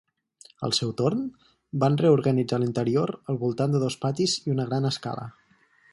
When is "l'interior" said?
2.63-3.15